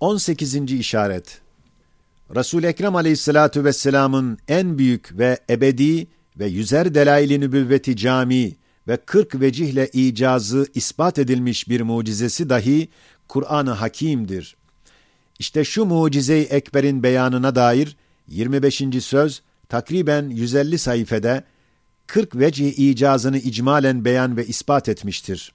18. 0.00 0.72
işaret 0.72 1.40
Resul-i 2.34 2.66
Ekrem 2.66 2.96
aleyhissalatu 2.96 3.64
vesselamın 3.64 4.38
en 4.48 4.78
büyük 4.78 5.18
ve 5.18 5.38
ebedi 5.50 6.06
ve 6.38 6.46
yüzer 6.46 6.94
delail-i 6.94 7.40
nübüvveti 7.40 7.96
cami 7.96 8.56
ve 8.88 8.96
40 8.96 9.40
vecihle 9.40 9.88
icazı 9.92 10.66
ispat 10.74 11.18
edilmiş 11.18 11.68
bir 11.68 11.80
mucizesi 11.80 12.48
dahi 12.48 12.88
Kur'an-ı 13.28 13.70
Hakîm'dir. 13.70 14.56
İşte 15.38 15.64
şu 15.64 15.84
mucize-i 15.84 16.42
ekberin 16.42 17.02
beyanına 17.02 17.54
dair 17.54 17.96
25. 18.28 18.82
söz 19.00 19.42
takriben 19.68 20.28
150 20.28 20.78
sayfede 20.78 21.44
40 22.06 22.36
vecih 22.36 22.78
icazını 22.78 23.38
icmalen 23.38 24.04
beyan 24.04 24.36
ve 24.36 24.46
ispat 24.46 24.88
etmiştir. 24.88 25.52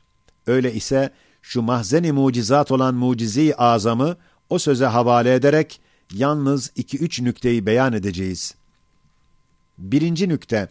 Öyle 0.48 0.74
ise 0.74 1.10
şu 1.42 1.62
mahzeni 1.62 2.12
mucizat 2.12 2.72
olan 2.72 2.96
mucize-i 2.96 3.56
azamı 3.56 4.18
o 4.50 4.60
söze 4.60 4.86
havale 4.86 5.34
ederek 5.34 5.82
yalnız 6.14 6.72
iki 6.76 6.98
üç 6.98 7.22
nükteyi 7.22 7.66
beyan 7.66 7.94
edeceğiz. 7.94 8.56
Birinci 9.78 10.30
nükte, 10.30 10.70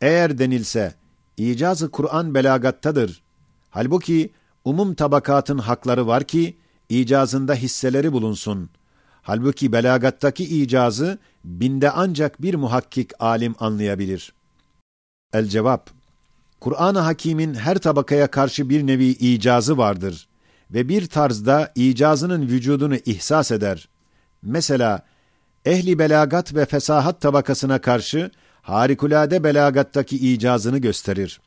eğer 0.00 0.38
denilse, 0.38 0.94
icazı 1.36 1.90
Kur'an 1.90 2.34
belagattadır. 2.34 3.22
Halbuki 3.70 4.32
umum 4.64 4.94
tabakatın 4.94 5.58
hakları 5.58 6.06
var 6.06 6.24
ki, 6.24 6.56
icazında 6.88 7.54
hisseleri 7.54 8.12
bulunsun. 8.12 8.70
Halbuki 9.22 9.72
belagattaki 9.72 10.44
icazı, 10.44 11.18
binde 11.44 11.90
ancak 11.90 12.42
bir 12.42 12.54
muhakkik 12.54 13.10
alim 13.18 13.54
anlayabilir. 13.58 14.32
El 15.32 15.46
cevap, 15.46 15.90
Kur'an-ı 16.60 16.98
Hakîm'in 16.98 17.54
her 17.54 17.78
tabakaya 17.78 18.26
karşı 18.26 18.70
bir 18.70 18.86
nevi 18.86 19.06
icazı 19.06 19.78
vardır 19.78 20.28
ve 20.70 20.88
bir 20.88 21.06
tarzda 21.06 21.72
icazının 21.74 22.42
vücudunu 22.42 22.96
ihsas 22.96 23.50
eder. 23.50 23.88
Mesela 24.42 25.06
ehli 25.64 25.98
belagat 25.98 26.54
ve 26.54 26.66
fesahat 26.66 27.20
tabakasına 27.20 27.80
karşı 27.80 28.30
harikulade 28.62 29.44
belagattaki 29.44 30.32
icazını 30.32 30.78
gösterir. 30.78 31.40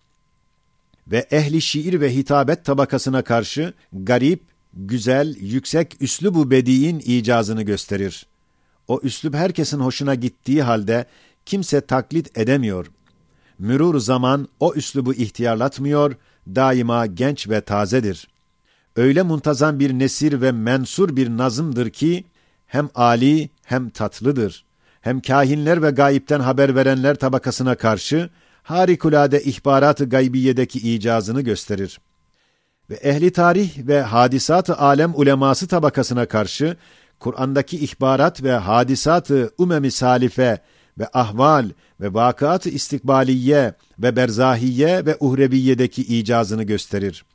Ve 1.08 1.28
ehli 1.32 1.62
şiir 1.62 2.02
ve 2.02 2.16
hitabet 2.16 2.66
tabakasına 2.66 3.22
karşı 3.22 3.74
garip, 3.94 4.44
güzel, 4.74 5.36
yüksek 5.40 6.02
üslubu 6.02 6.52
bediğin 6.52 7.00
icazını 7.06 7.62
gösterir. 7.62 8.26
O 8.88 9.00
üslub 9.04 9.34
herkesin 9.34 9.80
hoşuna 9.80 10.16
gittiği 10.16 10.64
halde 10.64 11.06
kimse 11.46 11.82
taklit 11.82 12.38
edemiyor. 12.38 12.92
Mürur 13.60 14.00
zaman 14.00 14.48
o 14.60 14.74
üslubu 14.74 15.14
ihtiyarlatmıyor, 15.14 16.16
daima 16.48 17.06
genç 17.06 17.50
ve 17.50 17.62
tazedir. 17.62 18.28
Öyle 18.96 19.24
muntazam 19.24 19.80
bir 19.80 19.94
nesir 19.94 20.42
ve 20.42 20.52
mensur 20.52 21.16
bir 21.16 21.30
nazımdır 21.30 21.90
ki, 21.90 22.26
hem 22.66 22.90
ali 22.96 23.50
hem 23.64 23.90
tatlıdır. 23.90 24.66
Hem 25.02 25.22
kahinler 25.22 25.84
ve 25.84 25.92
gayipten 25.92 26.40
haber 26.40 26.76
verenler 26.76 27.16
tabakasına 27.16 27.76
karşı 27.76 28.30
harikulade 28.64 29.44
ihbarat-ı 29.44 30.10
gaybiyedeki 30.10 30.94
icazını 30.94 31.42
gösterir. 31.42 32.00
Ve 32.90 32.96
ehli 32.96 33.32
tarih 33.32 33.88
ve 33.88 34.02
hadisat-ı 34.02 34.78
alem 34.78 35.14
uleması 35.16 35.68
tabakasına 35.68 36.26
karşı 36.26 36.78
Kur'an'daki 37.20 37.78
ihbarat 37.80 38.44
ve 38.44 38.52
hadisat-ı 38.52 39.52
umem-i 39.58 39.92
salife 39.92 40.62
ve 41.00 41.08
ahval 41.14 41.70
ve 42.02 42.14
vakıat-ı 42.14 42.70
istikbaliye 42.70 43.74
ve 44.00 44.16
berzahiye 44.16 45.06
ve 45.06 45.18
uhreviyedeki 45.20 46.02
icazını 46.02 46.64
gösterir. 46.64 47.26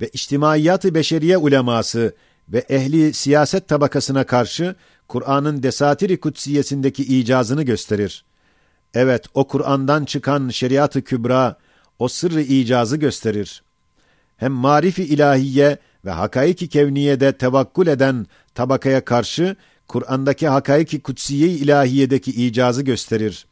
Ve 0.00 0.08
içtimaiyat-ı 0.12 0.94
beşeriye 0.94 1.36
uleması 1.36 2.14
ve 2.48 2.58
ehli 2.58 3.12
siyaset 3.12 3.68
tabakasına 3.68 4.24
karşı 4.24 4.74
Kur'an'ın 5.08 5.62
desatiri 5.62 6.20
kutsiyesindeki 6.20 7.02
icazını 7.18 7.62
gösterir. 7.62 8.24
Evet, 8.94 9.26
o 9.34 9.46
Kur'an'dan 9.46 10.04
çıkan 10.04 10.48
şeriat-ı 10.48 11.02
kübra, 11.02 11.56
o 11.98 12.08
sırrı 12.08 12.40
icazı 12.40 12.96
gösterir. 12.96 13.62
Hem 14.36 14.52
marifi 14.52 15.02
ilahiye 15.02 15.78
ve 16.04 16.10
hakaiki 16.10 16.68
kevniyede 16.68 17.32
tevakkul 17.32 17.86
eden 17.86 18.26
tabakaya 18.54 19.04
karşı 19.04 19.56
Kur'an'daki 19.90 20.48
hakaiki 20.48 21.00
kutsiye 21.00 21.48
ilahiyedeki 21.48 22.46
icazı 22.46 22.82
gösterir 22.82 23.46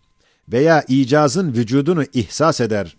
veya 0.48 0.84
icazın 0.88 1.52
vücudunu 1.52 2.04
ihsas 2.12 2.60
eder. 2.60 2.96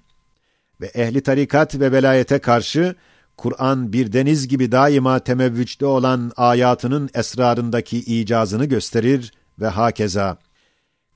Ve 0.81 0.85
ehli 0.85 1.21
tarikat 1.21 1.75
ve 1.75 1.91
velayete 1.91 2.39
karşı 2.39 2.95
Kur'an 3.37 3.93
bir 3.93 4.13
deniz 4.13 4.47
gibi 4.47 4.71
daima 4.71 5.19
temevvüçte 5.19 5.85
olan 5.85 6.31
ayatının 6.37 7.09
esrarındaki 7.13 7.97
icazını 7.97 8.65
gösterir 8.65 9.33
ve 9.59 9.67
hakeza. 9.67 10.37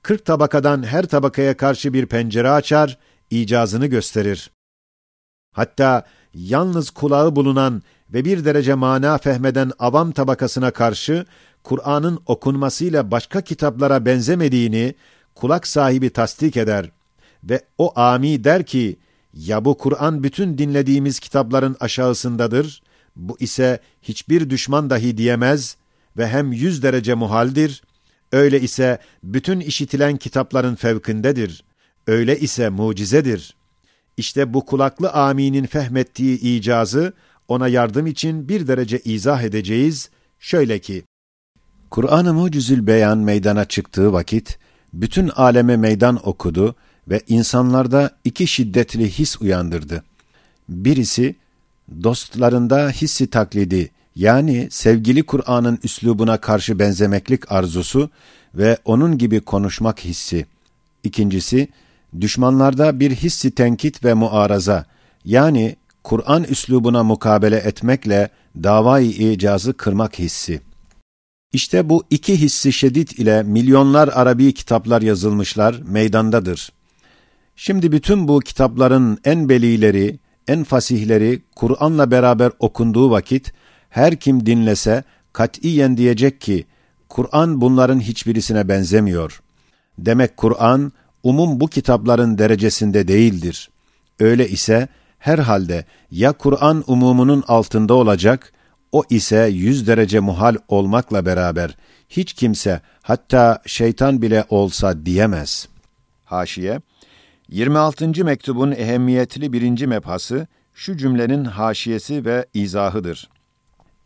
Kırk 0.02 0.24
tabakadan 0.24 0.82
her 0.82 1.06
tabakaya 1.06 1.56
karşı 1.56 1.92
bir 1.92 2.06
pencere 2.06 2.50
açar, 2.50 2.98
icazını 3.30 3.86
gösterir. 3.86 4.50
Hatta 5.52 6.06
yalnız 6.34 6.90
kulağı 6.90 7.36
bulunan 7.36 7.82
ve 8.12 8.24
bir 8.24 8.44
derece 8.44 8.74
mana 8.74 9.18
fehmeden 9.18 9.72
avam 9.78 10.12
tabakasına 10.12 10.70
karşı 10.70 11.26
Kur'an'ın 11.64 12.18
okunmasıyla 12.26 13.10
başka 13.10 13.40
kitaplara 13.40 14.06
benzemediğini 14.06 14.94
kulak 15.34 15.66
sahibi 15.66 16.10
tasdik 16.10 16.56
eder 16.56 16.90
ve 17.44 17.60
o 17.78 17.98
ami 17.98 18.44
der 18.44 18.66
ki 18.66 18.96
ya 19.34 19.64
bu 19.64 19.78
Kur'an 19.78 20.22
bütün 20.22 20.58
dinlediğimiz 20.58 21.20
kitapların 21.20 21.76
aşağısındadır, 21.80 22.82
bu 23.16 23.36
ise 23.40 23.80
hiçbir 24.02 24.50
düşman 24.50 24.90
dahi 24.90 25.16
diyemez 25.16 25.76
ve 26.16 26.28
hem 26.28 26.52
yüz 26.52 26.82
derece 26.82 27.14
muhaldir, 27.14 27.82
öyle 28.32 28.60
ise 28.60 28.98
bütün 29.22 29.60
işitilen 29.60 30.16
kitapların 30.16 30.74
fevkindedir, 30.74 31.64
öyle 32.06 32.38
ise 32.38 32.68
mucizedir. 32.68 33.56
İşte 34.16 34.54
bu 34.54 34.66
kulaklı 34.66 35.10
aminin 35.10 35.66
fehmettiği 35.66 36.40
icazı 36.40 37.12
ona 37.48 37.68
yardım 37.68 38.06
için 38.06 38.48
bir 38.48 38.66
derece 38.66 38.98
izah 38.98 39.42
edeceğiz. 39.42 40.10
Şöyle 40.38 40.78
ki, 40.78 41.04
Kur'an-ı 41.90 42.34
Mucizül 42.34 42.86
Beyan 42.86 43.18
meydana 43.18 43.64
çıktığı 43.64 44.12
vakit, 44.12 44.58
bütün 44.92 45.28
aleme 45.28 45.76
meydan 45.76 46.28
okudu 46.28 46.74
ve 47.08 47.20
insanlarda 47.28 48.10
iki 48.24 48.46
şiddetli 48.46 49.10
his 49.10 49.40
uyandırdı. 49.40 50.04
Birisi, 50.68 51.36
dostlarında 52.02 52.90
hissi 52.90 53.26
taklidi, 53.26 53.90
yani 54.16 54.68
sevgili 54.70 55.22
Kur'an'ın 55.22 55.78
üslubuna 55.82 56.36
karşı 56.36 56.78
benzemeklik 56.78 57.52
arzusu 57.52 58.10
ve 58.54 58.78
onun 58.84 59.18
gibi 59.18 59.40
konuşmak 59.40 60.04
hissi. 60.04 60.46
İkincisi, 61.02 61.68
düşmanlarda 62.20 63.00
bir 63.00 63.10
hissi 63.10 63.50
tenkit 63.50 64.04
ve 64.04 64.14
muaraza, 64.14 64.86
yani 65.24 65.76
Kur'an 66.04 66.44
üslubuna 66.44 67.02
mukabele 67.02 67.56
etmekle 67.56 68.28
davayı 68.56 69.10
icazı 69.10 69.72
kırmak 69.72 70.18
hissi. 70.18 70.60
İşte 71.54 71.88
bu 71.88 72.04
iki 72.10 72.40
hissi 72.40 72.72
şedid 72.72 73.08
ile 73.08 73.42
milyonlar 73.42 74.10
Arabi 74.14 74.54
kitaplar 74.54 75.02
yazılmışlar, 75.02 75.80
meydandadır. 75.84 76.72
Şimdi 77.56 77.92
bütün 77.92 78.28
bu 78.28 78.40
kitapların 78.40 79.18
en 79.24 79.48
belileri, 79.48 80.18
en 80.48 80.64
fasihleri 80.64 81.42
Kur'an'la 81.56 82.10
beraber 82.10 82.52
okunduğu 82.58 83.10
vakit 83.10 83.52
her 83.90 84.16
kim 84.16 84.46
dinlese 84.46 85.04
katiyen 85.32 85.96
diyecek 85.96 86.40
ki 86.40 86.64
Kur'an 87.08 87.60
bunların 87.60 88.00
hiçbirisine 88.00 88.68
benzemiyor. 88.68 89.42
Demek 89.98 90.36
Kur'an 90.36 90.92
umum 91.22 91.60
bu 91.60 91.68
kitapların 91.68 92.38
derecesinde 92.38 93.08
değildir. 93.08 93.70
Öyle 94.20 94.48
ise 94.48 94.88
herhalde 95.18 95.84
ya 96.10 96.32
Kur'an 96.32 96.84
umumunun 96.86 97.44
altında 97.48 97.94
olacak, 97.94 98.52
o 98.94 99.04
ise 99.10 99.50
yüz 99.52 99.86
derece 99.86 100.20
muhal 100.20 100.56
olmakla 100.68 101.26
beraber 101.26 101.76
hiç 102.08 102.32
kimse 102.32 102.80
hatta 103.02 103.62
şeytan 103.66 104.22
bile 104.22 104.44
olsa 104.48 105.06
diyemez. 105.06 105.68
Haşiye 106.24 106.80
26. 107.48 108.24
mektubun 108.24 108.72
ehemmiyetli 108.72 109.52
birinci 109.52 109.86
mebhası 109.86 110.46
şu 110.74 110.96
cümlenin 110.96 111.44
haşiyesi 111.44 112.24
ve 112.24 112.46
izahıdır. 112.54 113.30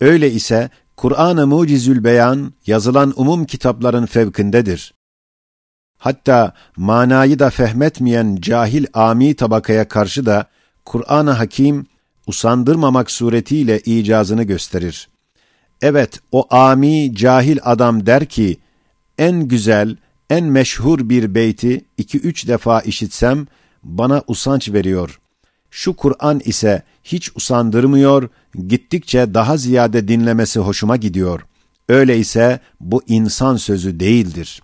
Öyle 0.01 0.31
ise 0.31 0.71
Kur'an-ı 0.97 1.47
Mucizül 1.47 2.05
Beyan 2.05 2.53
yazılan 2.67 3.13
umum 3.17 3.45
kitapların 3.45 4.07
fevkindedir. 4.07 4.95
Hatta 5.99 6.53
manayı 6.77 7.39
da 7.39 7.51
fehmetmeyen 7.51 8.37
cahil 8.41 8.87
ami 8.95 9.37
tabakaya 9.37 9.89
karşı 9.89 10.27
da 10.27 10.47
Kur'an-ı 10.85 11.31
Hakim 11.31 11.87
usandırmamak 12.29 13.11
suretiyle 13.11 13.81
icazını 13.81 14.43
gösterir. 14.43 15.09
Evet, 15.83 16.21
o 16.33 16.47
ami 16.55 17.15
cahil 17.15 17.59
adam 17.63 18.07
der 18.07 18.27
ki, 18.27 18.59
en 19.19 19.49
güzel, 19.49 19.97
en 20.31 20.45
meşhur 20.45 21.09
bir 21.09 21.35
beyti 21.35 21.85
iki 21.97 22.19
üç 22.19 22.49
defa 22.49 22.81
işitsem 22.81 23.47
bana 23.83 24.23
usanç 24.27 24.73
veriyor. 24.73 25.21
Şu 25.71 25.97
Kur'an 25.97 26.41
ise 26.45 26.83
hiç 27.05 27.37
usandırmıyor, 27.37 28.29
gittikçe 28.67 29.35
daha 29.35 29.57
ziyade 29.57 30.09
dinlemesi 30.09 30.61
hoşuma 30.61 30.97
gidiyor. 30.97 31.47
Öyleyse 31.89 32.61
bu 32.81 33.03
insan 33.07 33.57
sözü 33.57 34.01
değildir. 34.01 34.63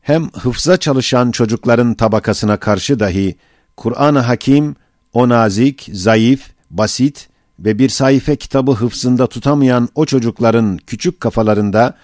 Hem 0.00 0.30
hıfza 0.30 0.76
çalışan 0.76 1.30
çocukların 1.30 1.94
tabakasına 1.94 2.56
karşı 2.56 3.00
dahi 3.00 3.36
Kur'an-ı 3.76 4.18
Hakim 4.18 4.76
o 5.14 5.28
nazik, 5.28 5.88
zayıf, 5.92 6.50
basit 6.70 7.28
ve 7.58 7.78
bir 7.78 7.88
sayfa 7.88 8.34
kitabı 8.34 8.72
hıfzında 8.72 9.26
tutamayan 9.26 9.88
o 9.94 10.06
çocukların 10.06 10.78
küçük 10.86 11.20
kafalarında 11.20 11.94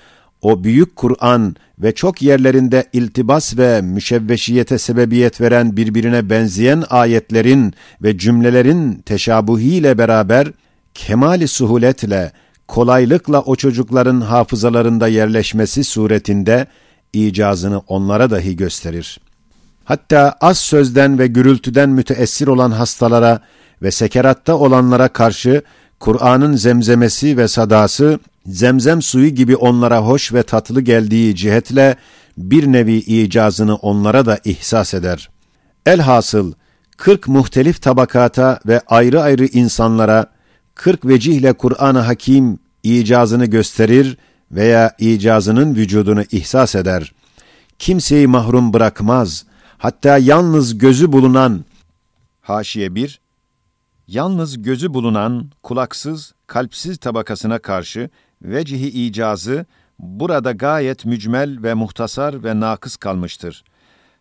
o 0.42 0.64
büyük 0.64 0.96
Kur'an 0.96 1.56
ve 1.78 1.94
çok 1.94 2.22
yerlerinde 2.22 2.84
iltibas 2.92 3.56
ve 3.56 3.80
müşevveşiyete 3.80 4.78
sebebiyet 4.78 5.40
veren 5.40 5.76
birbirine 5.76 6.30
benzeyen 6.30 6.84
ayetlerin 6.90 7.74
ve 8.02 8.18
cümlelerin 8.18 8.94
teşabuhiyle 8.94 9.98
beraber 9.98 10.48
kemali 10.94 11.48
suhuletle, 11.48 12.32
kolaylıkla 12.68 13.40
o 13.40 13.56
çocukların 13.56 14.20
hafızalarında 14.20 15.08
yerleşmesi 15.08 15.84
suretinde 15.84 16.66
icazını 17.12 17.78
onlara 17.78 18.30
dahi 18.30 18.56
gösterir. 18.56 19.20
Hatta 19.90 20.36
az 20.40 20.58
sözden 20.58 21.18
ve 21.18 21.26
gürültüden 21.26 21.88
müteessir 21.90 22.46
olan 22.46 22.70
hastalara 22.70 23.40
ve 23.82 23.90
sekeratta 23.90 24.56
olanlara 24.56 25.08
karşı 25.08 25.62
Kur'an'ın 26.00 26.56
zemzemesi 26.56 27.36
ve 27.36 27.48
sadası 27.48 28.18
zemzem 28.46 29.02
suyu 29.02 29.28
gibi 29.28 29.56
onlara 29.56 29.98
hoş 29.98 30.32
ve 30.32 30.42
tatlı 30.42 30.80
geldiği 30.80 31.36
cihetle 31.36 31.96
bir 32.36 32.66
nevi 32.66 32.94
icazını 32.94 33.76
onlara 33.76 34.26
da 34.26 34.38
ihsas 34.44 34.94
eder. 34.94 35.30
Elhasıl 35.86 36.52
kırk 36.96 37.28
muhtelif 37.28 37.82
tabakata 37.82 38.60
ve 38.66 38.80
ayrı 38.86 39.22
ayrı 39.22 39.46
insanlara 39.46 40.26
kırk 40.74 41.06
vecihle 41.06 41.52
Kur'an-ı 41.52 41.98
Hakim 41.98 42.58
icazını 42.82 43.46
gösterir 43.46 44.16
veya 44.52 44.94
icazının 44.98 45.74
vücudunu 45.74 46.22
ihsas 46.32 46.74
eder. 46.74 47.12
Kimseyi 47.78 48.26
mahrum 48.26 48.72
bırakmaz. 48.72 49.49
Hatta 49.80 50.18
yalnız 50.18 50.78
gözü 50.78 51.12
bulunan 51.12 51.64
Haşiye 52.40 52.94
1 52.94 53.20
Yalnız 54.08 54.62
gözü 54.62 54.94
bulunan 54.94 55.50
kulaksız, 55.62 56.34
kalpsiz 56.46 56.98
tabakasına 56.98 57.58
karşı 57.58 58.10
vecihi 58.42 58.88
icazı 58.88 59.66
burada 59.98 60.52
gayet 60.52 61.04
mücmel 61.04 61.62
ve 61.62 61.74
muhtasar 61.74 62.44
ve 62.44 62.60
nakıs 62.60 62.96
kalmıştır. 62.96 63.64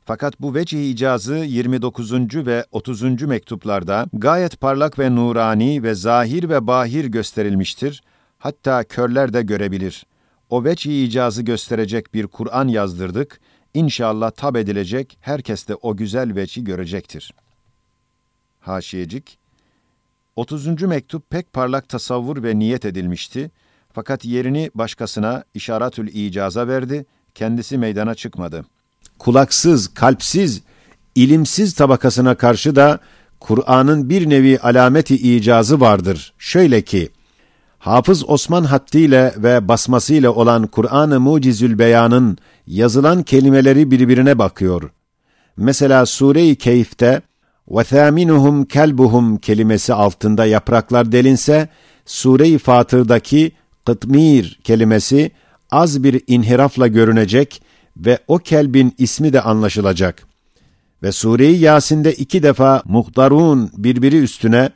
Fakat 0.05 0.41
bu 0.41 0.55
vecih 0.55 0.91
icazı 0.91 1.35
29. 1.35 2.11
ve 2.35 2.65
30. 2.71 3.21
mektuplarda 3.21 4.05
gayet 4.13 4.59
parlak 4.61 4.99
ve 4.99 5.15
nurani 5.15 5.83
ve 5.83 5.95
zahir 5.95 6.49
ve 6.49 6.67
bahir 6.67 7.05
gösterilmiştir. 7.05 8.03
Hatta 8.37 8.83
körler 8.83 9.33
de 9.33 9.41
görebilir. 9.41 10.05
O 10.49 10.63
vecih 10.63 11.03
icazı 11.03 11.41
gösterecek 11.41 12.13
bir 12.13 12.27
Kur'an 12.27 12.67
yazdırdık. 12.67 13.39
İnşallah 13.73 14.31
tab 14.31 14.55
edilecek, 14.55 15.17
herkes 15.21 15.67
de 15.67 15.75
o 15.75 15.97
güzel 15.97 16.35
veci 16.35 16.63
görecektir. 16.63 17.33
Haşiyecik 18.59 19.37
30. 20.35 20.81
mektup 20.81 21.29
pek 21.29 21.53
parlak 21.53 21.89
tasavvur 21.89 22.43
ve 22.43 22.59
niyet 22.59 22.85
edilmişti. 22.85 23.51
Fakat 23.93 24.25
yerini 24.25 24.71
başkasına 24.75 25.43
işaretül 25.53 26.07
icaza 26.07 26.67
verdi, 26.67 27.05
kendisi 27.35 27.77
meydana 27.77 28.15
çıkmadı. 28.15 28.65
Kulaksız, 29.19 29.93
kalpsiz, 29.93 30.61
ilimsiz 31.15 31.73
tabakasına 31.73 32.35
karşı 32.35 32.75
da 32.75 32.99
Kur'an'ın 33.39 34.09
bir 34.09 34.29
nevi 34.29 34.59
alameti 34.59 35.15
icazı 35.15 35.79
vardır. 35.79 36.33
Şöyle 36.37 36.81
ki, 36.81 37.09
Hafız 37.79 38.29
Osman 38.29 38.63
haddiyle 38.63 39.33
ve 39.37 39.67
basmasıyla 39.67 40.31
olan 40.31 40.67
Kur'an-ı 40.67 41.19
Mucizül 41.19 41.79
Beyan'ın 41.79 42.37
yazılan 42.68 43.22
kelimeleri 43.22 43.90
birbirine 43.90 44.38
bakıyor. 44.38 44.90
Mesela 45.56 46.06
Sure-i 46.06 46.56
Keyif'te 46.56 47.22
وَثَامِنُهُمْ 47.68 48.66
kelbuhum 48.68 49.36
kelimesi 49.36 49.94
altında 49.94 50.46
yapraklar 50.46 51.12
delinse, 51.12 51.68
Sure-i 52.06 52.58
Fatır'daki 52.58 53.52
kıtmir 53.86 54.60
kelimesi 54.64 55.30
az 55.70 56.04
bir 56.04 56.22
inhirafla 56.26 56.86
görünecek 56.86 57.62
ve 57.96 58.18
o 58.28 58.38
kelbin 58.38 58.94
ismi 58.98 59.32
de 59.32 59.40
anlaşılacak. 59.40 60.26
Ve 61.02 61.12
Sure-i 61.12 61.58
Yasin'de 61.58 62.12
iki 62.12 62.42
defa 62.42 62.82
muhtarun 62.84 63.70
birbiri 63.76 64.18
üstüne 64.18 64.70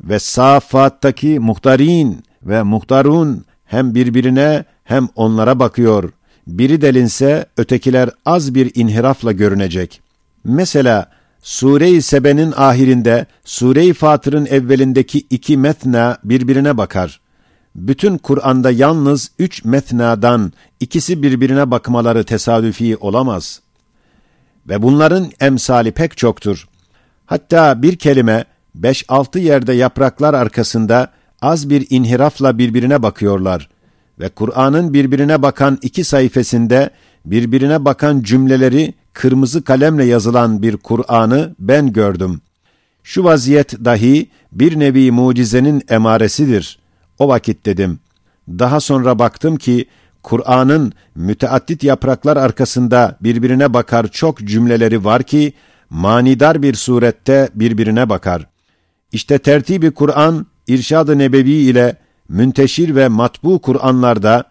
ve 0.00 0.18
Safat'taki 0.18 1.38
muhtarin 1.38 2.24
ve 2.42 2.62
muhtarun 2.62 3.44
hem 3.64 3.94
birbirine 3.94 4.64
hem 4.84 5.08
onlara 5.14 5.58
bakıyor. 5.58 6.10
Biri 6.47 6.81
delinse 6.81 7.45
ötekiler 7.57 8.09
az 8.25 8.55
bir 8.55 8.71
inhirafla 8.75 9.31
görünecek. 9.31 10.01
Mesela 10.43 11.11
Sure-i 11.43 12.01
Sebe'nin 12.01 12.53
ahirinde, 12.55 13.25
Sure-i 13.45 13.93
Fatır'ın 13.93 14.45
evvelindeki 14.45 15.19
iki 15.29 15.57
metna 15.57 16.17
birbirine 16.23 16.77
bakar. 16.77 17.19
Bütün 17.75 18.17
Kur'an'da 18.17 18.71
yalnız 18.71 19.31
üç 19.39 19.65
metnadan 19.65 20.53
ikisi 20.79 21.23
birbirine 21.23 21.71
bakmaları 21.71 22.23
tesadüfi 22.23 22.97
olamaz. 22.97 23.61
Ve 24.69 24.81
bunların 24.81 25.31
emsali 25.39 25.91
pek 25.91 26.17
çoktur. 26.17 26.67
Hatta 27.25 27.81
bir 27.81 27.95
kelime, 27.95 28.45
beş 28.75 29.05
altı 29.07 29.39
yerde 29.39 29.73
yapraklar 29.73 30.33
arkasında 30.33 31.11
az 31.41 31.69
bir 31.69 31.87
inhirafla 31.89 32.57
birbirine 32.57 33.03
bakıyorlar. 33.03 33.69
Ve 34.19 34.29
Kur'an'ın 34.29 34.93
birbirine 34.93 35.41
bakan 35.41 35.77
iki 35.81 36.03
sayfasında 36.03 36.89
birbirine 37.25 37.85
bakan 37.85 38.21
cümleleri 38.21 38.93
kırmızı 39.13 39.63
kalemle 39.63 40.05
yazılan 40.05 40.61
bir 40.61 40.77
Kur'an'ı 40.77 41.55
ben 41.59 41.93
gördüm. 41.93 42.41
Şu 43.03 43.23
vaziyet 43.23 43.85
dahi 43.85 44.29
bir 44.51 44.79
nevi 44.79 45.11
mucizenin 45.11 45.83
emaresidir. 45.89 46.79
O 47.19 47.27
vakit 47.27 47.65
dedim. 47.65 47.99
Daha 48.49 48.79
sonra 48.79 49.19
baktım 49.19 49.57
ki 49.57 49.85
Kur'an'ın 50.23 50.93
müteaddit 51.15 51.83
yapraklar 51.83 52.37
arkasında 52.37 53.17
birbirine 53.21 53.73
bakar 53.73 54.07
çok 54.07 54.39
cümleleri 54.39 55.05
var 55.05 55.23
ki 55.23 55.53
manidar 55.89 56.61
bir 56.61 56.73
surette 56.73 57.49
birbirine 57.55 58.09
bakar. 58.09 58.47
İşte 59.11 59.37
tertibi 59.37 59.91
Kur'an 59.91 60.45
irşad-ı 60.67 61.17
nebevi 61.17 61.51
ile 61.51 61.95
münteşir 62.29 62.95
ve 62.95 63.07
matbu 63.07 63.59
Kur'anlarda 63.59 64.43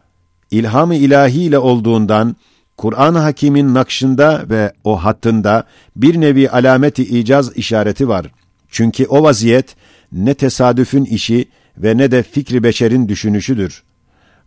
ilham-ı 0.51 0.95
ilahi 0.95 1.43
ile 1.43 1.59
olduğundan 1.59 2.37
Kur'an-ı 2.76 3.19
Hakîm'in 3.19 3.75
nakşında 3.75 4.45
ve 4.50 4.73
o 4.85 5.05
hattında 5.05 5.64
bir 5.97 6.21
nevi 6.21 6.50
alameti 6.50 7.19
icaz 7.19 7.57
işareti 7.57 8.09
var. 8.09 8.26
Çünkü 8.69 9.07
o 9.07 9.23
vaziyet 9.23 9.76
ne 10.12 10.35
tesadüfün 10.35 11.05
işi 11.05 11.49
ve 11.79 11.97
ne 11.97 12.11
de 12.11 12.23
fikri 12.23 12.62
beşerin 12.62 13.09
düşünüşüdür. 13.09 13.83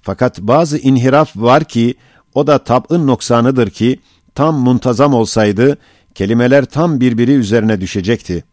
Fakat 0.01 0.39
bazı 0.39 0.77
inhiraf 0.77 1.37
var 1.37 1.63
ki 1.63 1.95
o 2.33 2.47
da 2.47 2.57
tab'ın 2.57 3.07
noksanıdır 3.07 3.69
ki 3.69 3.99
tam 4.35 4.55
muntazam 4.55 5.13
olsaydı 5.13 5.77
kelimeler 6.15 6.65
tam 6.65 6.99
birbiri 6.99 7.31
üzerine 7.31 7.81
düşecekti. 7.81 8.43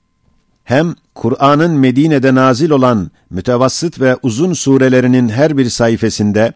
Hem 0.65 0.95
Kur'an'ın 1.15 1.71
Medine'de 1.71 2.35
nazil 2.35 2.71
olan 2.71 3.11
mütevassıt 3.31 4.01
ve 4.01 4.17
uzun 4.23 4.53
surelerinin 4.53 5.29
her 5.29 5.57
bir 5.57 5.69
sayfasında 5.69 6.53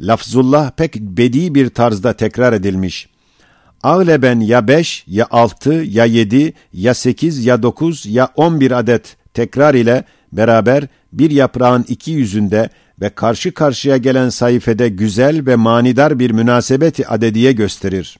lafzullah 0.00 0.70
pek 0.70 0.96
bedi 0.96 1.54
bir 1.54 1.68
tarzda 1.68 2.12
tekrar 2.12 2.52
edilmiş. 2.52 3.08
Ağleben 3.82 4.40
ya 4.40 4.68
beş, 4.68 5.04
ya 5.06 5.26
altı, 5.30 5.72
ya 5.72 6.04
yedi, 6.04 6.52
ya 6.72 6.94
sekiz, 6.94 7.46
ya 7.46 7.62
dokuz, 7.62 8.06
ya 8.06 8.28
on 8.36 8.60
bir 8.60 8.70
adet 8.70 9.16
tekrar 9.34 9.74
ile 9.74 10.04
beraber 10.32 10.86
bir 11.12 11.30
yaprağın 11.30 11.84
iki 11.88 12.10
yüzünde 12.10 12.70
ve 13.00 13.08
karşı 13.08 13.54
karşıya 13.54 13.96
gelen 13.96 14.28
sayfede 14.28 14.88
güzel 14.88 15.46
ve 15.46 15.56
manidar 15.56 16.18
bir 16.18 16.30
münasebeti 16.30 17.08
adediye 17.08 17.52
gösterir. 17.52 18.18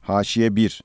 Haşiye 0.00 0.56
1 0.56 0.80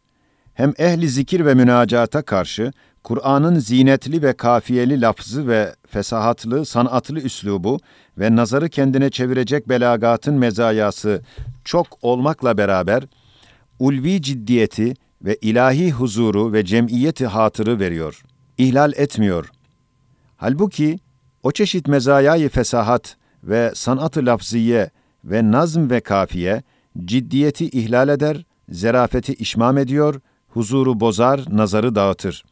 Hem 0.53 0.73
ehli 0.77 1.09
zikir 1.09 1.45
ve 1.45 1.53
münacata 1.53 2.21
karşı 2.21 2.71
Kur'an'ın 3.05 3.59
zinetli 3.59 4.21
ve 4.21 4.33
kafiyeli 4.33 5.01
lafzı 5.01 5.47
ve 5.47 5.75
fesahatlı, 5.87 6.65
sanatlı 6.65 7.19
üslubu 7.19 7.79
ve 8.17 8.35
nazarı 8.35 8.69
kendine 8.69 9.09
çevirecek 9.09 9.69
belagatın 9.69 10.33
mezayası 10.33 11.21
çok 11.63 11.87
olmakla 12.01 12.57
beraber, 12.57 13.03
ulvi 13.79 14.21
ciddiyeti 14.21 14.93
ve 15.21 15.35
ilahi 15.41 15.91
huzuru 15.91 16.53
ve 16.53 16.65
cemiyeti 16.65 17.25
hatırı 17.25 17.79
veriyor. 17.79 18.23
İhlal 18.57 18.93
etmiyor. 18.95 19.49
Halbuki 20.37 20.99
o 21.43 21.51
çeşit 21.51 21.87
mezayayı 21.87 22.49
fesahat 22.49 23.17
ve 23.43 23.71
sanat-ı 23.75 24.25
lafziye 24.25 24.89
ve 25.23 25.51
nazm 25.51 25.89
ve 25.89 25.99
kafiye 25.99 26.63
ciddiyeti 27.05 27.65
ihlal 27.65 28.09
eder, 28.09 28.45
zerafeti 28.69 29.33
işmam 29.33 29.77
ediyor, 29.77 30.21
huzuru 30.47 30.99
bozar, 30.99 31.45
nazarı 31.49 31.95
dağıtır. 31.95 32.43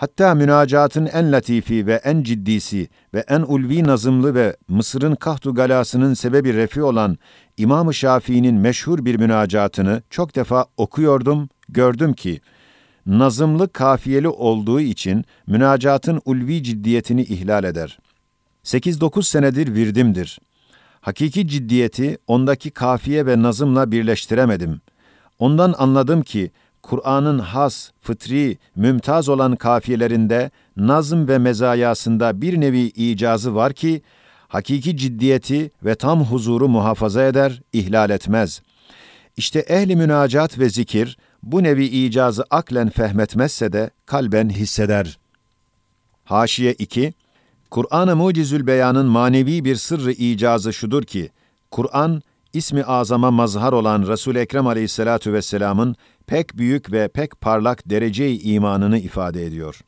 Hatta 0.00 0.34
münacatın 0.34 1.06
en 1.06 1.32
latifi 1.32 1.86
ve 1.86 1.94
en 1.94 2.22
ciddisi 2.22 2.88
ve 3.14 3.24
en 3.28 3.40
ulvi 3.40 3.84
nazımlı 3.84 4.34
ve 4.34 4.56
Mısır'ın 4.68 5.14
kahtu 5.14 5.54
galasının 5.54 6.14
sebebi 6.14 6.54
refi 6.54 6.82
olan 6.82 7.18
İmam-ı 7.56 7.94
Şafii'nin 7.94 8.54
meşhur 8.54 9.04
bir 9.04 9.16
münacatını 9.16 10.02
çok 10.10 10.36
defa 10.36 10.66
okuyordum, 10.76 11.48
gördüm 11.68 12.12
ki, 12.12 12.40
nazımlı 13.06 13.72
kafiyeli 13.72 14.28
olduğu 14.28 14.80
için 14.80 15.24
münacatın 15.46 16.20
ulvi 16.24 16.62
ciddiyetini 16.62 17.22
ihlal 17.22 17.64
eder. 17.64 17.98
8-9 18.64 19.22
senedir 19.22 19.74
virdimdir. 19.74 20.38
Hakiki 21.00 21.48
ciddiyeti 21.48 22.18
ondaki 22.26 22.70
kafiye 22.70 23.26
ve 23.26 23.42
nazımla 23.42 23.92
birleştiremedim. 23.92 24.80
Ondan 25.38 25.74
anladım 25.78 26.22
ki 26.22 26.50
Kur'an'ın 26.82 27.38
has, 27.38 27.90
fıtri, 28.00 28.58
mümtaz 28.76 29.28
olan 29.28 29.56
kafiyelerinde 29.56 30.50
nazım 30.76 31.28
ve 31.28 31.38
mezayasında 31.38 32.40
bir 32.40 32.60
nevi 32.60 32.80
icazı 32.80 33.54
var 33.54 33.72
ki 33.72 34.02
hakiki 34.48 34.96
ciddiyeti 34.96 35.70
ve 35.84 35.94
tam 35.94 36.24
huzuru 36.24 36.68
muhafaza 36.68 37.24
eder, 37.24 37.62
ihlal 37.72 38.10
etmez. 38.10 38.62
İşte 39.36 39.58
ehli 39.58 39.96
münacat 39.96 40.58
ve 40.58 40.68
zikir 40.68 41.18
bu 41.42 41.62
nevi 41.62 41.84
icazı 41.84 42.44
aklen 42.50 42.90
fehmetmezse 42.90 43.72
de 43.72 43.90
kalben 44.06 44.48
hisseder. 44.48 45.18
Haşiye 46.24 46.72
2 46.72 47.12
Kur'an-ı 47.70 48.16
Mucizül 48.16 48.66
Beyan'ın 48.66 49.06
manevi 49.06 49.64
bir 49.64 49.76
sırrı 49.76 50.12
icazı 50.12 50.72
şudur 50.72 51.02
ki, 51.02 51.30
Kur'an, 51.70 52.22
ismi 52.52 52.84
azama 52.84 53.30
mazhar 53.30 53.72
olan 53.72 54.06
Resul 54.08 54.36
Ekrem 54.36 54.66
Aleyhissalatu 54.66 55.32
vesselam'ın 55.32 55.96
pek 56.30 56.58
büyük 56.58 56.92
ve 56.92 57.08
pek 57.08 57.40
parlak 57.40 57.90
derece-i 57.90 58.42
imanını 58.42 58.98
ifade 58.98 59.46
ediyor. 59.46 59.80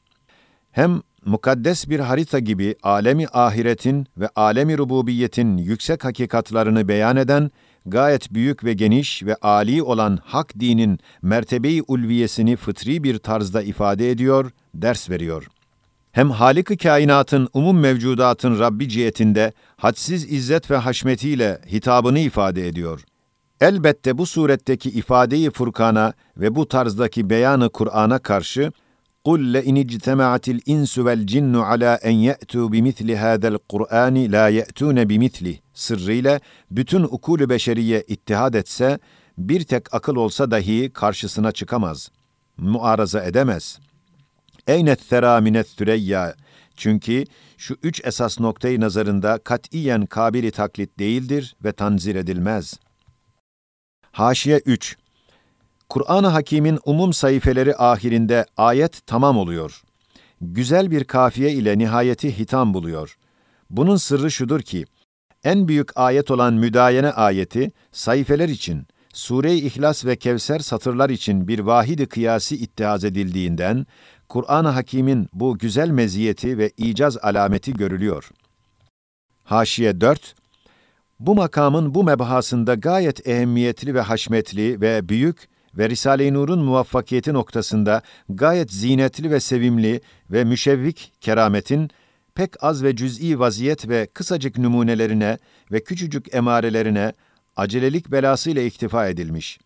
Hem 0.70 1.00
mukaddes 1.24 1.88
bir 1.88 2.00
harita 2.00 2.38
gibi 2.38 2.74
alemi 2.82 3.26
ahiretin 3.32 4.06
ve 4.16 4.28
alemi 4.36 4.78
rububiyetin 4.78 5.56
yüksek 5.56 6.04
hakikatlarını 6.04 6.88
beyan 6.88 7.16
eden 7.16 7.50
gayet 7.86 8.34
büyük 8.34 8.64
ve 8.64 8.72
geniş 8.72 9.22
ve 9.22 9.34
âli 9.34 9.82
olan 9.82 10.18
hak 10.24 10.60
dinin 10.60 10.98
mertebeyi 11.22 11.82
ulviyesini 11.88 12.56
fıtri 12.56 13.04
bir 13.04 13.18
tarzda 13.18 13.62
ifade 13.62 14.10
ediyor, 14.10 14.50
ders 14.74 15.10
veriyor. 15.10 15.48
Hem 16.12 16.30
Halik-i 16.30 16.76
kainatın 16.76 17.48
umum 17.52 17.80
mevcudatın 17.80 18.58
Rabbi 18.58 18.88
cihetinde 18.88 19.52
hadsiz 19.76 20.32
izzet 20.32 20.70
ve 20.70 20.76
haşmetiyle 20.76 21.60
hitabını 21.72 22.18
ifade 22.18 22.68
ediyor. 22.68 23.04
Elbette 23.61 24.17
bu 24.17 24.25
suretteki 24.25 24.89
ifadeyi 24.89 25.51
Furkan'a 25.51 26.13
ve 26.37 26.55
bu 26.55 26.67
tarzdaki 26.67 27.29
beyanı 27.29 27.69
Kur'an'a 27.69 28.19
karşı 28.19 28.71
قُلْ 29.27 29.41
لَاِنِ 29.55 29.75
اجْتَمَعَتِ 29.85 30.45
الْاِنْسُ 30.55 30.93
وَالْجِنُّ 31.05 31.53
عَلَى 31.69 31.91
اَنْ 32.09 32.15
يَأْتُوا 32.29 32.65
بِمِثْلِ 32.73 33.09
هَذَا 33.25 33.47
الْقُرْآنِ 33.55 34.15
لَا 34.35 34.45
يَأْتُونَ 34.59 34.97
بِمِثْلِهِ 35.05 35.55
sırrıyla 35.73 36.39
bütün 36.71 37.03
ukulü 37.03 37.49
beşeriye 37.49 38.03
ittihad 38.07 38.53
etse, 38.53 38.99
bir 39.37 39.63
tek 39.63 39.93
akıl 39.93 40.15
olsa 40.15 40.51
dahi 40.51 40.89
karşısına 40.93 41.51
çıkamaz. 41.51 42.11
Muaraza 42.57 43.23
edemez. 43.23 43.79
Eynet 44.67 45.09
thera 45.09 45.41
minet 45.41 45.67
süreyya. 45.67 46.35
Çünkü 46.77 47.25
şu 47.57 47.75
üç 47.83 48.01
esas 48.05 48.39
noktayı 48.39 48.81
nazarında 48.81 49.37
katiyen 49.37 50.05
kabili 50.05 50.51
taklit 50.51 50.99
değildir 50.99 51.55
ve 51.63 51.71
tanzir 51.71 52.15
edilmez. 52.15 52.73
Haşiye 54.12 54.58
3 54.66 54.96
Kur'an-ı 55.88 56.26
Hakîm'in 56.26 56.78
umum 56.84 57.12
sayfeleri 57.12 57.76
ahirinde 57.76 58.46
ayet 58.56 59.06
tamam 59.06 59.38
oluyor. 59.38 59.82
Güzel 60.40 60.90
bir 60.90 61.04
kafiye 61.04 61.52
ile 61.52 61.78
nihayeti 61.78 62.38
hitam 62.38 62.74
buluyor. 62.74 63.16
Bunun 63.70 63.96
sırrı 63.96 64.30
şudur 64.30 64.60
ki, 64.60 64.84
en 65.44 65.68
büyük 65.68 65.96
ayet 65.96 66.30
olan 66.30 66.54
müdayene 66.54 67.10
ayeti, 67.10 67.72
sayfeler 67.92 68.48
için, 68.48 68.86
Sure-i 69.14 69.58
İhlas 69.58 70.04
ve 70.04 70.16
Kevser 70.16 70.58
satırlar 70.58 71.10
için 71.10 71.48
bir 71.48 71.58
vahidi 71.58 72.06
kıyasi 72.06 72.56
ittihaz 72.56 73.04
edildiğinden, 73.04 73.86
Kur'an-ı 74.28 74.68
Hakîm'in 74.68 75.28
bu 75.32 75.58
güzel 75.58 75.88
meziyeti 75.88 76.58
ve 76.58 76.70
icaz 76.76 77.18
alameti 77.18 77.72
görülüyor. 77.72 78.30
Haşiye 79.44 80.00
4 80.00 80.34
Bu 81.26 81.34
makamın 81.34 81.94
bu 81.94 82.04
mebahasında 82.04 82.74
gayet 82.74 83.28
ehemmiyetli 83.28 83.94
ve 83.94 84.00
haşmetli 84.00 84.80
ve 84.80 85.08
büyük 85.08 85.48
ve 85.78 85.88
Risale-i 85.88 86.34
Nur'un 86.34 86.58
muvaffakiyeti 86.58 87.32
noktasında 87.32 88.02
gayet 88.28 88.72
zinetli 88.72 89.30
ve 89.30 89.40
sevimli 89.40 90.00
ve 90.30 90.44
müşevvik 90.44 91.12
kerametin 91.20 91.90
pek 92.34 92.64
az 92.64 92.82
ve 92.82 92.96
cüz'i 92.96 93.38
vaziyet 93.38 93.88
ve 93.88 94.06
kısacık 94.14 94.58
numunelerine 94.58 95.38
ve 95.72 95.84
küçücük 95.84 96.34
emarelerine 96.34 97.12
acelelik 97.56 98.12
belasıyla 98.12 98.62
iktifa 98.62 99.08
edilmiş. 99.08 99.58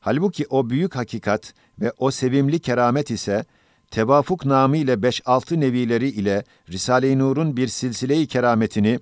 Halbuki 0.00 0.46
o 0.50 0.70
büyük 0.70 0.96
hakikat 0.96 1.54
ve 1.80 1.92
o 1.98 2.10
sevimli 2.10 2.58
keramet 2.58 3.10
ise 3.10 3.44
tevafuk 3.90 4.44
namı 4.44 4.76
ile 4.76 4.92
5-6 4.92 5.60
nevileri 5.60 6.08
ile 6.08 6.44
Risale-i 6.68 7.18
Nur'un 7.18 7.56
bir 7.56 7.68
silsile-i 7.68 8.26
kerametini 8.26 9.00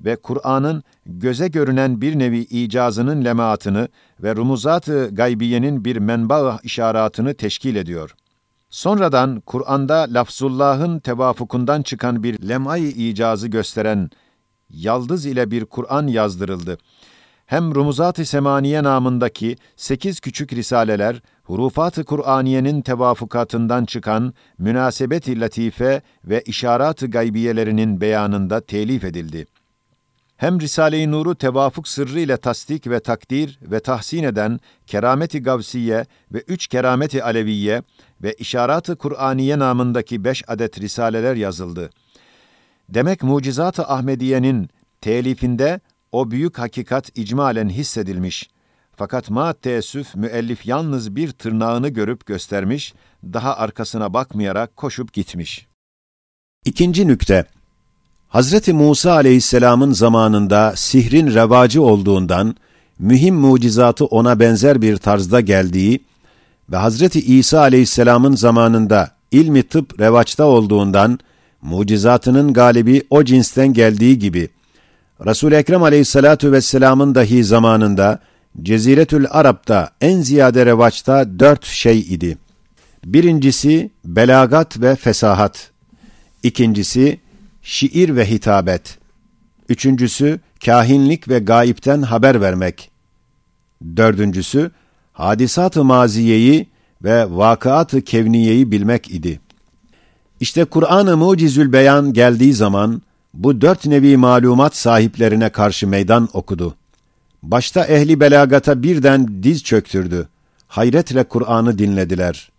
ve 0.00 0.16
Kur'an'ın 0.16 0.82
göze 1.06 1.48
görünen 1.48 2.00
bir 2.00 2.18
nevi 2.18 2.38
icazının 2.38 3.24
lemaatını 3.24 3.88
ve 4.22 4.36
rumuzat-ı 4.36 5.10
gaybiyenin 5.12 5.84
bir 5.84 5.96
menba 5.96 6.58
işaratını 6.62 7.34
teşkil 7.34 7.76
ediyor. 7.76 8.14
Sonradan 8.70 9.40
Kur'an'da 9.40 10.06
lafzullahın 10.08 10.98
tevafukundan 10.98 11.82
çıkan 11.82 12.22
bir 12.22 12.48
lemay 12.48 13.10
icazı 13.10 13.48
gösteren 13.48 14.10
yaldız 14.70 15.26
ile 15.26 15.50
bir 15.50 15.64
Kur'an 15.64 16.06
yazdırıldı. 16.06 16.78
Hem 17.46 17.74
Rumuzat-ı 17.74 18.24
Semaniye 18.24 18.82
namındaki 18.82 19.56
sekiz 19.76 20.20
küçük 20.20 20.52
risaleler, 20.52 21.22
hurufat-ı 21.44 22.04
Kur'aniyenin 22.04 22.82
tevafukatından 22.82 23.84
çıkan 23.84 24.34
münasebet-i 24.58 25.40
latife 25.40 26.02
ve 26.24 26.42
işarat-ı 26.42 27.06
gaybiyelerinin 27.06 28.00
beyanında 28.00 28.60
telif 28.60 29.04
edildi 29.04 29.46
hem 30.36 30.60
Risale-i 30.60 31.10
Nur'u 31.10 31.34
tevafuk 31.34 31.88
sırrı 31.88 32.20
ile 32.20 32.36
tasdik 32.36 32.86
ve 32.86 33.00
takdir 33.00 33.58
ve 33.62 33.80
tahsin 33.80 34.22
eden 34.22 34.60
Kerameti 34.86 35.42
Gavsiye 35.42 36.06
ve 36.32 36.38
üç 36.48 36.66
Kerameti 36.66 37.24
Aleviye 37.24 37.82
ve 38.22 38.34
İşarat-ı 38.34 38.96
Kur'aniye 38.96 39.58
namındaki 39.58 40.24
beş 40.24 40.44
adet 40.48 40.80
risaleler 40.80 41.34
yazıldı. 41.34 41.90
Demek 42.88 43.22
Mucizat-ı 43.22 43.82
Ahmediye'nin 43.82 44.68
telifinde 45.00 45.80
o 46.12 46.30
büyük 46.30 46.58
hakikat 46.58 47.18
icmalen 47.18 47.68
hissedilmiş. 47.68 48.50
Fakat 48.96 49.30
ma 49.30 49.52
teessüf 49.52 50.14
müellif 50.14 50.66
yalnız 50.66 51.16
bir 51.16 51.30
tırnağını 51.30 51.88
görüp 51.88 52.26
göstermiş, 52.26 52.94
daha 53.24 53.56
arkasına 53.56 54.14
bakmayarak 54.14 54.76
koşup 54.76 55.12
gitmiş. 55.12 55.66
İkinci 56.64 57.06
nükte 57.06 57.44
Hazreti 58.28 58.72
Musa 58.72 59.12
aleyhisselamın 59.12 59.92
zamanında 59.92 60.72
sihrin 60.76 61.34
revacı 61.34 61.82
olduğundan, 61.82 62.56
mühim 62.98 63.34
mucizatı 63.34 64.04
ona 64.04 64.40
benzer 64.40 64.82
bir 64.82 64.96
tarzda 64.96 65.40
geldiği 65.40 66.04
ve 66.72 66.76
Hazreti 66.76 67.20
İsa 67.20 67.60
aleyhisselamın 67.60 68.36
zamanında 68.36 69.10
ilmi 69.30 69.62
tıp 69.62 70.00
revaçta 70.00 70.44
olduğundan, 70.44 71.18
mucizatının 71.62 72.52
galibi 72.52 73.02
o 73.10 73.24
cinsten 73.24 73.72
geldiği 73.72 74.18
gibi, 74.18 74.48
resul 75.26 75.52
Ekrem 75.52 75.82
aleyhissalatu 75.82 76.52
vesselamın 76.52 77.14
dahi 77.14 77.44
zamanında, 77.44 78.18
Ceziretül 78.62 79.26
Arap'ta 79.30 79.90
en 80.00 80.22
ziyade 80.22 80.66
revaçta 80.66 81.38
dört 81.38 81.64
şey 81.66 81.98
idi. 81.98 82.38
Birincisi, 83.04 83.90
belagat 84.04 84.80
ve 84.80 84.96
fesahat. 84.96 85.70
İkincisi, 86.42 87.20
şiir 87.66 88.16
ve 88.16 88.30
hitabet. 88.30 88.98
Üçüncüsü, 89.68 90.40
kahinlik 90.64 91.28
ve 91.28 91.38
gayipten 91.38 92.02
haber 92.02 92.40
vermek. 92.40 92.90
Dördüncüsü, 93.96 94.70
hadisat-ı 95.12 95.84
maziyeyi 95.84 96.66
ve 97.02 97.36
vakıat-ı 97.36 98.02
kevniyeyi 98.02 98.70
bilmek 98.70 99.10
idi. 99.10 99.40
İşte 100.40 100.64
Kur'an-ı 100.64 101.16
Mucizül 101.16 101.72
Beyan 101.72 102.12
geldiği 102.12 102.52
zaman, 102.52 103.02
bu 103.34 103.60
dört 103.60 103.86
nevi 103.86 104.16
malumat 104.16 104.76
sahiplerine 104.76 105.48
karşı 105.48 105.88
meydan 105.88 106.28
okudu. 106.32 106.74
Başta 107.42 107.84
ehli 107.84 108.20
belagata 108.20 108.82
birden 108.82 109.42
diz 109.42 109.64
çöktürdü. 109.64 110.28
Hayretle 110.68 111.24
Kur'an'ı 111.24 111.78
dinlediler. 111.78 112.50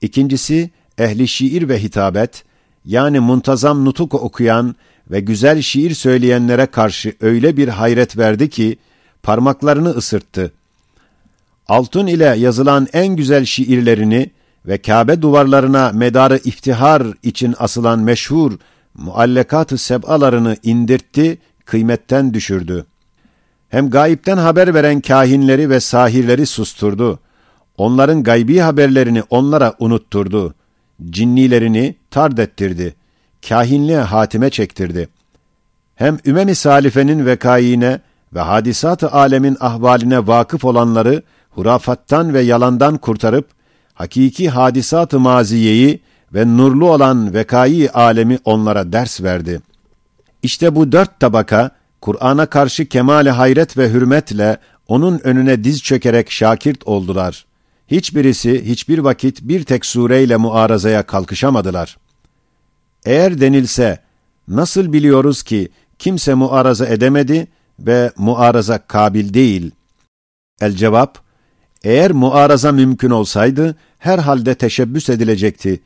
İkincisi, 0.00 0.70
ehli 0.98 1.28
şiir 1.28 1.68
ve 1.68 1.82
hitabet, 1.82 2.44
yani 2.84 3.20
muntazam 3.20 3.84
nutuk 3.84 4.14
okuyan 4.14 4.76
ve 5.10 5.20
güzel 5.20 5.62
şiir 5.62 5.94
söyleyenlere 5.94 6.66
karşı 6.66 7.14
öyle 7.20 7.56
bir 7.56 7.68
hayret 7.68 8.18
verdi 8.18 8.50
ki 8.50 8.76
parmaklarını 9.22 9.90
ısırttı. 9.90 10.52
Altın 11.68 12.06
ile 12.06 12.24
yazılan 12.24 12.88
en 12.92 13.16
güzel 13.16 13.44
şiirlerini 13.44 14.30
ve 14.66 14.78
Kabe 14.78 15.22
duvarlarına 15.22 15.90
medarı 15.94 16.40
iftihar 16.44 17.02
için 17.22 17.54
asılan 17.58 17.98
meşhur 17.98 18.52
muallekat-ı 18.94 19.78
seb'alarını 19.78 20.56
indirtti, 20.62 21.38
kıymetten 21.64 22.34
düşürdü. 22.34 22.86
Hem 23.68 23.90
gayipten 23.90 24.36
haber 24.36 24.74
veren 24.74 25.00
kahinleri 25.00 25.70
ve 25.70 25.80
sahirleri 25.80 26.46
susturdu. 26.46 27.18
Onların 27.76 28.22
gaybi 28.22 28.58
haberlerini 28.58 29.22
onlara 29.30 29.74
unutturdu. 29.78 30.54
Cinnilerini 31.10 31.94
tard 32.14 32.38
ettirdi. 32.38 32.94
Kahinliğe 33.48 34.00
hatime 34.00 34.50
çektirdi. 34.50 35.08
Hem 35.94 36.18
ümem-i 36.26 36.54
salifenin 36.54 37.26
vekaine 37.26 38.00
ve 38.34 38.40
hadisat-ı 38.40 39.10
alemin 39.10 39.56
ahvaline 39.60 40.26
vakıf 40.26 40.64
olanları 40.64 41.22
hurafattan 41.50 42.34
ve 42.34 42.40
yalandan 42.40 42.96
kurtarıp, 42.96 43.48
hakiki 43.94 44.50
hadisat-ı 44.50 45.20
maziyeyi 45.20 46.00
ve 46.34 46.56
nurlu 46.56 46.92
olan 46.92 47.34
vekai 47.34 47.90
alemi 47.90 48.38
onlara 48.44 48.92
ders 48.92 49.22
verdi. 49.22 49.60
İşte 50.42 50.74
bu 50.74 50.92
dört 50.92 51.20
tabaka, 51.20 51.70
Kur'an'a 52.00 52.46
karşı 52.46 52.86
kemale 52.86 53.30
hayret 53.30 53.78
ve 53.78 53.90
hürmetle 53.90 54.58
onun 54.88 55.20
önüne 55.24 55.64
diz 55.64 55.82
çökerek 55.82 56.30
şakirt 56.30 56.86
oldular. 56.86 57.44
Hiçbirisi 57.88 58.68
hiçbir 58.68 58.98
vakit 58.98 59.42
bir 59.42 59.64
tek 59.64 59.86
sureyle 59.86 60.36
muarazaya 60.36 61.02
kalkışamadılar. 61.02 62.03
Eğer 63.04 63.40
denilse, 63.40 63.98
nasıl 64.48 64.92
biliyoruz 64.92 65.42
ki 65.42 65.68
kimse 65.98 66.34
muaraza 66.34 66.86
edemedi 66.86 67.46
ve 67.78 68.12
muaraza 68.16 68.78
kabil 68.78 69.34
değil? 69.34 69.70
El 70.60 70.72
cevap, 70.72 71.18
eğer 71.84 72.12
muaraza 72.12 72.72
mümkün 72.72 73.10
olsaydı, 73.10 73.76
herhalde 73.98 74.54
teşebbüs 74.54 75.10
edilecekti. 75.10 75.80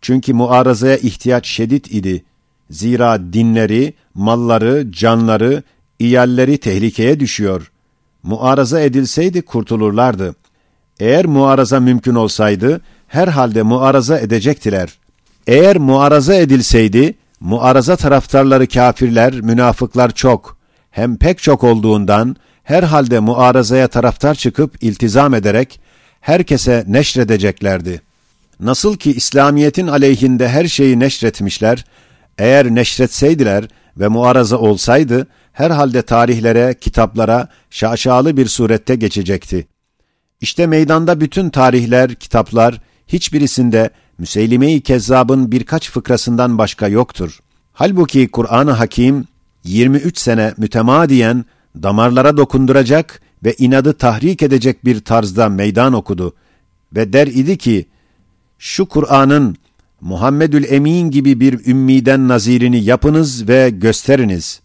Çünkü 0.00 0.34
muarazaya 0.34 0.96
ihtiyaç 0.96 1.46
şiddet 1.46 1.90
idi. 1.92 2.24
Zira 2.70 3.32
dinleri, 3.32 3.94
malları, 4.14 4.92
canları, 4.92 5.62
iyalleri 5.98 6.58
tehlikeye 6.58 7.20
düşüyor. 7.20 7.72
Muaraza 8.22 8.80
edilseydi 8.80 9.42
kurtulurlardı. 9.42 10.34
Eğer 11.00 11.26
muaraza 11.26 11.80
mümkün 11.80 12.14
olsaydı, 12.14 12.80
herhalde 13.06 13.62
muaraza 13.62 14.18
edecektiler. 14.18 14.98
Eğer 15.46 15.76
muaraza 15.76 16.34
edilseydi, 16.34 17.14
muaraza 17.40 17.96
taraftarları 17.96 18.66
kafirler, 18.66 19.34
münafıklar 19.40 20.10
çok, 20.10 20.58
hem 20.90 21.16
pek 21.16 21.38
çok 21.42 21.64
olduğundan, 21.64 22.36
herhalde 22.62 23.20
muarazaya 23.20 23.88
taraftar 23.88 24.34
çıkıp 24.34 24.82
iltizam 24.82 25.34
ederek, 25.34 25.80
herkese 26.20 26.84
neşredeceklerdi. 26.88 28.02
Nasıl 28.60 28.96
ki 28.96 29.12
İslamiyet'in 29.12 29.86
aleyhinde 29.86 30.48
her 30.48 30.66
şeyi 30.66 31.00
neşretmişler, 31.00 31.84
eğer 32.38 32.66
neşretseydiler 32.66 33.64
ve 33.96 34.08
muaraza 34.08 34.58
olsaydı, 34.58 35.26
herhalde 35.52 36.02
tarihlere, 36.02 36.74
kitaplara 36.80 37.48
şaşalı 37.70 38.36
bir 38.36 38.46
surette 38.46 38.94
geçecekti. 38.94 39.66
İşte 40.40 40.66
meydanda 40.66 41.20
bütün 41.20 41.50
tarihler, 41.50 42.14
kitaplar, 42.14 42.80
hiçbirisinde 43.08 43.90
Müseylime-i 44.18 44.80
Kezzab'ın 44.80 45.52
birkaç 45.52 45.90
fıkrasından 45.90 46.58
başka 46.58 46.88
yoktur. 46.88 47.40
Halbuki 47.72 48.28
Kur'an-ı 48.28 48.70
Hakim 48.70 49.24
23 49.64 50.18
sene 50.18 50.54
mütemadiyen 50.56 51.44
damarlara 51.82 52.36
dokunduracak 52.36 53.20
ve 53.44 53.54
inadı 53.58 53.92
tahrik 53.92 54.42
edecek 54.42 54.84
bir 54.84 55.00
tarzda 55.00 55.48
meydan 55.48 55.92
okudu 55.92 56.34
ve 56.92 57.12
der 57.12 57.26
idi 57.26 57.58
ki, 57.58 57.86
şu 58.58 58.86
Kur'an'ın 58.86 59.56
Muhammedül 60.00 60.64
Emin 60.64 61.10
gibi 61.10 61.40
bir 61.40 61.66
ümmiden 61.66 62.28
nazirini 62.28 62.84
yapınız 62.84 63.48
ve 63.48 63.70
gösteriniz. 63.70 64.60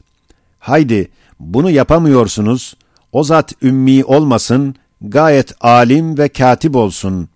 Haydi 0.60 1.12
bunu 1.40 1.70
yapamıyorsunuz, 1.70 2.76
o 3.12 3.24
zat 3.24 3.54
ümmi 3.64 4.04
olmasın, 4.04 4.76
gayet 5.02 5.54
alim 5.62 6.18
ve 6.18 6.30
katip 6.30 6.76
olsun. 6.76 7.30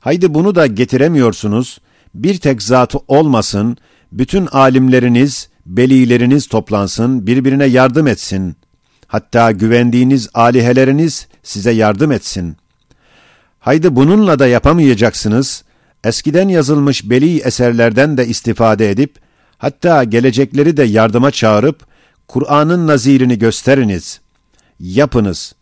Haydi 0.00 0.34
bunu 0.34 0.54
da 0.54 0.66
getiremiyorsunuz, 0.66 1.78
bir 2.14 2.38
tek 2.38 2.62
zatı 2.62 2.98
olmasın, 3.08 3.76
bütün 4.12 4.46
alimleriniz, 4.46 5.48
belileriniz 5.66 6.46
toplansın, 6.46 7.26
birbirine 7.26 7.64
yardım 7.64 8.06
etsin. 8.06 8.56
Hatta 9.06 9.50
güvendiğiniz 9.50 10.28
aliheleriniz 10.34 11.26
size 11.42 11.70
yardım 11.70 12.12
etsin. 12.12 12.56
Haydi 13.60 13.96
bununla 13.96 14.38
da 14.38 14.46
yapamayacaksınız, 14.46 15.64
eskiden 16.04 16.48
yazılmış 16.48 17.10
beli 17.10 17.38
eserlerden 17.38 18.16
de 18.16 18.26
istifade 18.26 18.90
edip, 18.90 19.16
hatta 19.58 20.04
gelecekleri 20.04 20.76
de 20.76 20.84
yardıma 20.84 21.30
çağırıp, 21.30 21.86
Kur'an'ın 22.28 22.86
nazirini 22.86 23.38
gösteriniz. 23.38 24.20
Yapınız. 24.80 25.54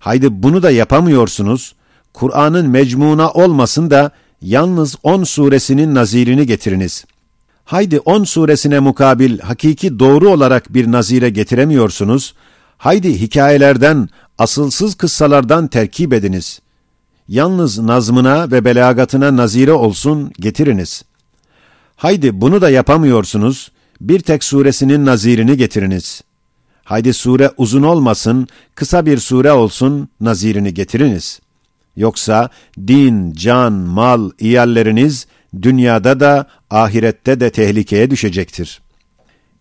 Haydi 0.00 0.42
bunu 0.42 0.62
da 0.62 0.70
yapamıyorsunuz. 0.70 1.74
Kur'an'ın 2.14 2.68
mecmuna 2.68 3.30
olmasın 3.30 3.90
da 3.90 4.10
yalnız 4.42 4.96
on 5.02 5.24
suresinin 5.24 5.94
nazirini 5.94 6.46
getiriniz. 6.46 7.04
Haydi 7.64 7.98
on 7.98 8.24
suresine 8.24 8.78
mukabil 8.78 9.38
hakiki 9.38 9.98
doğru 9.98 10.28
olarak 10.30 10.74
bir 10.74 10.92
nazire 10.92 11.30
getiremiyorsunuz. 11.30 12.34
Haydi 12.78 13.20
hikayelerden, 13.20 14.08
asılsız 14.38 14.94
kıssalardan 14.94 15.66
terkip 15.66 16.12
ediniz. 16.12 16.60
Yalnız 17.28 17.78
nazmına 17.78 18.50
ve 18.50 18.64
belagatına 18.64 19.36
nazire 19.36 19.72
olsun 19.72 20.32
getiriniz. 20.40 21.02
Haydi 21.96 22.40
bunu 22.40 22.60
da 22.60 22.70
yapamıyorsunuz. 22.70 23.70
Bir 24.00 24.20
tek 24.20 24.44
suresinin 24.44 25.06
nazirini 25.06 25.56
getiriniz. 25.56 26.22
Haydi 26.84 27.14
sure 27.14 27.50
uzun 27.56 27.82
olmasın, 27.82 28.48
kısa 28.74 29.06
bir 29.06 29.18
sure 29.18 29.52
olsun, 29.52 30.08
nazirini 30.20 30.74
getiriniz. 30.74 31.40
Yoksa 31.96 32.48
din, 32.86 33.32
can, 33.32 33.72
mal, 33.72 34.30
iyalleriniz 34.38 35.26
dünyada 35.62 36.20
da 36.20 36.46
ahirette 36.70 37.40
de 37.40 37.50
tehlikeye 37.50 38.10
düşecektir. 38.10 38.80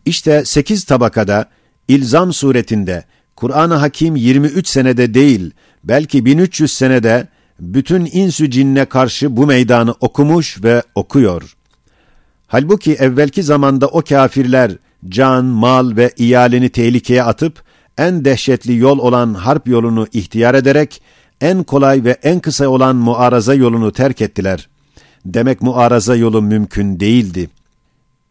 İşte 0.06 0.46
sekiz 0.46 0.84
tabakada, 0.84 1.46
ilzam 1.88 2.34
suretinde, 2.34 3.04
Kur'an-ı 3.36 3.74
Hakim 3.74 4.16
23 4.16 4.68
senede 4.68 5.14
değil, 5.14 5.52
belki 5.84 6.26
1300 6.26 6.72
senede 6.72 7.28
bütün 7.60 8.10
insü 8.12 8.52
cinne 8.52 8.86
karşı 8.86 9.38
bu 9.38 9.48
meydanı 9.48 9.92
okumuş 10.00 10.64
ve 10.64 10.84
okuyor. 10.96 11.56
Halbuki 12.48 12.94
evvelki 12.94 13.44
zamanda 13.44 13.88
o 13.88 14.02
kafirler 14.02 14.72
can, 15.10 15.46
mal 15.46 15.96
ve 15.98 16.12
iyalini 16.18 16.70
tehlikeye 16.70 17.24
atıp 17.24 17.64
en 17.98 18.26
dehşetli 18.26 18.78
yol 18.78 19.00
olan 19.00 19.34
harp 19.34 19.68
yolunu 19.68 20.08
ihtiyar 20.14 20.56
ederek 20.56 21.02
en 21.42 21.64
kolay 21.64 22.04
ve 22.04 22.18
en 22.24 22.40
kısa 22.40 22.68
olan 22.68 22.96
muaraza 22.96 23.54
yolunu 23.54 23.92
terk 23.92 24.22
ettiler. 24.22 24.70
Demek 25.26 25.62
muaraza 25.62 26.16
yolu 26.16 26.42
mümkün 26.42 27.00
değildi. 27.00 27.50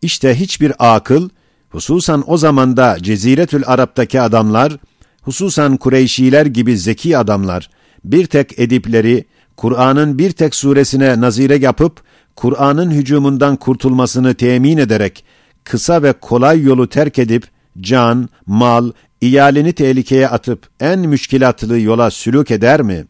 İşte 0.03 0.41
hiçbir 0.41 0.73
akıl, 0.79 1.29
hususan 1.71 2.25
o 2.27 2.37
zamanda 2.37 2.97
Ceziretül 3.03 3.63
Arap'taki 3.67 4.21
adamlar, 4.21 4.77
hususan 5.23 5.77
Kureyşiler 5.77 6.47
gibi 6.47 6.79
zeki 6.79 7.19
adamlar, 7.19 7.71
bir 8.05 8.27
tek 8.27 8.59
edipleri, 8.59 9.25
Kur'an'ın 9.57 10.19
bir 10.19 10.31
tek 10.31 10.55
suresine 10.55 11.21
nazire 11.21 11.57
yapıp, 11.57 12.01
Kur'an'ın 12.37 12.91
hücumundan 12.91 13.57
kurtulmasını 13.57 14.35
temin 14.35 14.79
ederek, 14.79 15.25
kısa 15.65 16.03
ve 16.03 16.13
kolay 16.13 16.63
yolu 16.63 16.89
terk 16.89 17.19
edip, 17.19 17.45
can, 17.81 18.29
mal, 18.47 18.93
iyalini 19.23 19.73
tehlikeye 19.73 20.29
atıp 20.29 20.69
en 20.81 20.99
müşkilatlı 20.99 21.79
yola 21.79 22.11
sülük 22.11 22.51
eder 22.51 22.83
mi? 22.83 23.05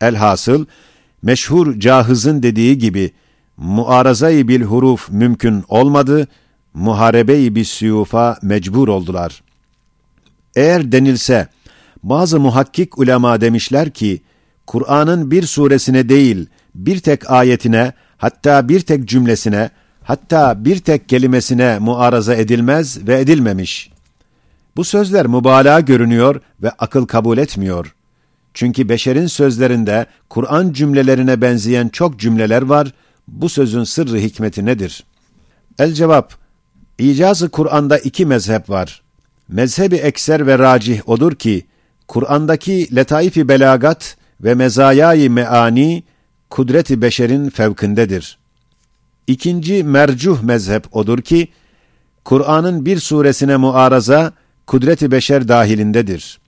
Elhasıl, 0.00 0.66
meşhur 1.22 1.80
Cahız'ın 1.80 2.42
dediği 2.42 2.78
gibi, 2.78 3.12
muarazayı 3.56 4.48
bil 4.48 4.62
huruf 4.62 5.10
mümkün 5.10 5.64
olmadı, 5.68 6.28
muharebeyi 6.74 7.54
bir 7.54 7.64
suyufa 7.64 8.38
mecbur 8.42 8.88
oldular. 8.88 9.42
Eğer 10.56 10.92
denilse, 10.92 11.48
bazı 12.02 12.40
muhakkik 12.40 12.98
ulema 12.98 13.40
demişler 13.40 13.90
ki, 13.90 14.22
Kur'an'ın 14.66 15.30
bir 15.30 15.42
suresine 15.42 16.08
değil, 16.08 16.46
bir 16.74 16.98
tek 16.98 17.30
ayetine, 17.30 17.92
hatta 18.16 18.68
bir 18.68 18.80
tek 18.80 19.08
cümlesine, 19.08 19.70
hatta 20.02 20.64
bir 20.64 20.78
tek 20.78 21.08
kelimesine 21.08 21.78
muaraza 21.78 22.34
edilmez 22.34 23.06
ve 23.06 23.20
edilmemiş. 23.20 23.89
Bu 24.80 24.84
sözler 24.84 25.26
mübalağa 25.26 25.80
görünüyor 25.80 26.40
ve 26.62 26.70
akıl 26.70 27.06
kabul 27.06 27.38
etmiyor. 27.38 27.94
Çünkü 28.54 28.88
beşerin 28.88 29.26
sözlerinde 29.26 30.06
Kur'an 30.28 30.72
cümlelerine 30.72 31.40
benzeyen 31.40 31.88
çok 31.88 32.18
cümleler 32.18 32.62
var. 32.62 32.94
Bu 33.28 33.48
sözün 33.48 33.84
sırrı 33.84 34.16
hikmeti 34.18 34.64
nedir? 34.64 35.04
El 35.78 35.92
cevap, 35.92 36.34
İcazı 36.98 37.48
Kur'an'da 37.48 37.98
iki 37.98 38.26
mezhep 38.26 38.70
var. 38.70 39.02
Mezhebi 39.48 39.96
ekser 39.96 40.46
ve 40.46 40.58
racih 40.58 41.08
odur 41.08 41.34
ki, 41.34 41.66
Kur'an'daki 42.08 42.96
letaifi 42.96 43.48
belagat 43.48 44.16
ve 44.40 44.54
mezayayı 44.54 45.30
meani, 45.30 46.02
kudreti 46.50 47.02
beşerin 47.02 47.50
fevkindedir. 47.50 48.38
İkinci 49.26 49.84
mercuh 49.84 50.42
mezhep 50.42 50.96
odur 50.96 51.18
ki, 51.18 51.48
Kur'an'ın 52.24 52.86
bir 52.86 52.98
suresine 52.98 53.56
muaraza, 53.56 54.32
kudreti 54.70 55.10
beşer 55.10 55.48
dahilindedir. 55.48 56.38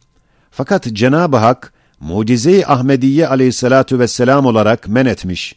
Fakat 0.50 0.87
Cenab-ı 0.92 1.37
Hak, 1.37 1.72
mucize-i 2.00 2.66
Ahmediye 2.66 3.28
aleyhissalatu 3.28 3.98
vesselam 3.98 4.46
olarak 4.46 4.88
men 4.88 5.06
etmiş. 5.06 5.56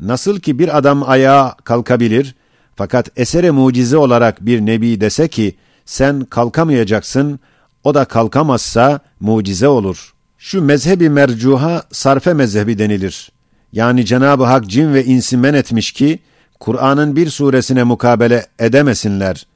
Nasıl 0.00 0.40
ki 0.40 0.58
bir 0.58 0.78
adam 0.78 1.08
ayağa 1.08 1.56
kalkabilir, 1.64 2.34
fakat 2.76 3.10
esere 3.16 3.50
mucize 3.50 3.96
olarak 3.96 4.46
bir 4.46 4.60
nebi 4.60 5.00
dese 5.00 5.28
ki, 5.28 5.54
sen 5.84 6.24
kalkamayacaksın, 6.24 7.40
o 7.84 7.94
da 7.94 8.04
kalkamazsa 8.04 9.00
mucize 9.20 9.68
olur. 9.68 10.12
Şu 10.38 10.62
mezhebi 10.62 11.10
mercuha 11.10 11.82
sarfe 11.92 12.34
mezhebi 12.34 12.78
denilir. 12.78 13.32
Yani 13.72 14.06
Cenab-ı 14.06 14.44
Hak 14.44 14.66
cin 14.66 14.94
ve 14.94 15.04
insi 15.04 15.36
men 15.36 15.54
etmiş 15.54 15.92
ki, 15.92 16.18
Kur'an'ın 16.60 17.16
bir 17.16 17.30
suresine 17.30 17.82
mukabele 17.82 18.46
edemesinler. 18.58 19.46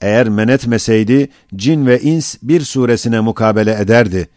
Eğer 0.00 0.28
men 0.28 0.48
etmeseydi, 0.48 1.28
cin 1.56 1.86
ve 1.86 2.00
ins 2.00 2.36
bir 2.42 2.60
suresine 2.60 3.20
mukabele 3.20 3.74
ederdi. 3.80 4.28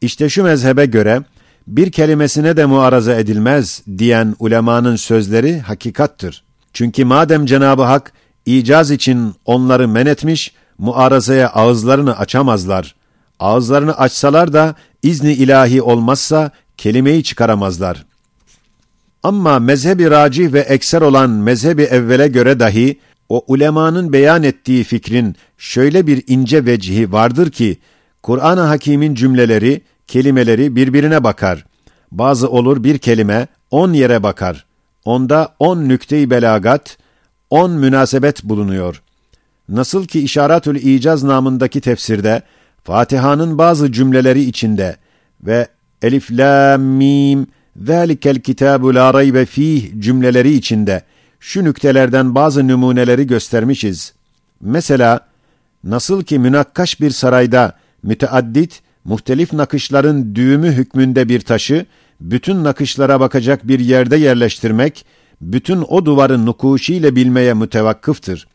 İşte 0.00 0.28
şu 0.28 0.42
mezhebe 0.42 0.86
göre, 0.86 1.22
bir 1.66 1.92
kelimesine 1.92 2.56
de 2.56 2.66
muaraza 2.66 3.14
edilmez 3.14 3.82
diyen 3.98 4.34
ulemanın 4.38 4.96
sözleri 4.96 5.60
hakikattır. 5.60 6.44
Çünkü 6.72 7.04
madem 7.04 7.46
Cenab-ı 7.46 7.82
Hak 7.82 8.12
icaz 8.46 8.90
için 8.90 9.34
onları 9.44 9.88
men 9.88 10.06
etmiş, 10.06 10.52
muarazaya 10.78 11.48
ağızlarını 11.48 12.18
açamazlar. 12.18 12.94
Ağızlarını 13.40 13.98
açsalar 13.98 14.52
da 14.52 14.74
izni 15.02 15.32
ilahi 15.32 15.82
olmazsa 15.82 16.50
kelimeyi 16.76 17.24
çıkaramazlar. 17.24 18.06
Ama 19.22 19.58
mezhebi 19.58 20.10
racih 20.10 20.52
ve 20.52 20.60
ekser 20.60 21.00
olan 21.00 21.30
mezhebi 21.30 21.82
evvele 21.82 22.28
göre 22.28 22.60
dahi 22.60 23.00
o 23.28 23.44
ulemanın 23.48 24.12
beyan 24.12 24.42
ettiği 24.42 24.84
fikrin 24.84 25.36
şöyle 25.58 26.06
bir 26.06 26.24
ince 26.26 26.64
vecihi 26.66 27.12
vardır 27.12 27.50
ki 27.50 27.78
Kur'an-ı 28.22 28.60
Hakîm'in 28.60 29.14
cümleleri, 29.14 29.80
kelimeleri 30.06 30.76
birbirine 30.76 31.24
bakar. 31.24 31.64
Bazı 32.12 32.50
olur 32.50 32.84
bir 32.84 32.98
kelime 32.98 33.46
on 33.70 33.92
yere 33.92 34.22
bakar. 34.22 34.66
Onda 35.04 35.54
on 35.58 35.88
nükte-i 35.88 36.30
belagat, 36.30 36.98
on 37.50 37.70
münasebet 37.70 38.44
bulunuyor. 38.44 39.02
Nasıl 39.68 40.06
ki 40.06 40.20
İşaratül 40.20 40.76
İcaz 40.76 41.24
namındaki 41.24 41.80
tefsirde 41.80 42.42
Fatiha'nın 42.84 43.58
bazı 43.58 43.92
cümleleri 43.92 44.42
içinde 44.42 44.96
ve 45.42 45.68
Elif 46.02 46.30
la 46.30 46.78
mim 46.78 47.46
zalikel 47.84 48.40
kitabu 48.40 48.94
la 48.94 49.14
raybe 49.14 49.46
fih 49.46 50.00
cümleleri 50.00 50.52
içinde 50.52 51.02
şu 51.40 51.64
nüktelerden 51.64 52.34
bazı 52.34 52.68
numuneleri 52.68 53.26
göstermişiz. 53.26 54.12
Mesela 54.60 55.20
nasıl 55.84 56.22
ki 56.22 56.38
münakkaş 56.38 57.00
bir 57.00 57.10
sarayda 57.10 57.72
müteaddit 58.02 58.82
muhtelif 59.04 59.52
nakışların 59.52 60.34
düğümü 60.34 60.72
hükmünde 60.72 61.28
bir 61.28 61.40
taşı 61.40 61.86
bütün 62.20 62.64
nakışlara 62.64 63.20
bakacak 63.20 63.68
bir 63.68 63.80
yerde 63.80 64.16
yerleştirmek 64.16 65.04
bütün 65.40 65.84
o 65.88 66.04
duvarın 66.06 66.46
nukuşiyle 66.46 67.16
bilmeye 67.16 67.54
mütevakkıftır. 67.54 68.46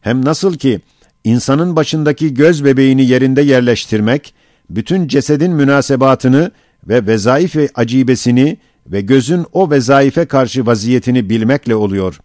Hem 0.00 0.24
nasıl 0.24 0.54
ki 0.54 0.80
insanın 1.24 1.76
başındaki 1.76 2.34
göz 2.34 2.64
bebeğini 2.64 3.06
yerinde 3.06 3.42
yerleştirmek, 3.42 4.34
bütün 4.70 5.08
cesedin 5.08 5.52
münasebatını 5.52 6.50
ve 6.88 7.06
vezaif 7.06 7.56
ve 7.56 7.68
acibesini 7.74 8.58
ve 8.86 9.00
gözün 9.00 9.46
o 9.52 9.70
vezaife 9.70 10.24
karşı 10.24 10.66
vaziyetini 10.66 11.30
bilmekle 11.30 11.74
oluyor. 11.74 12.20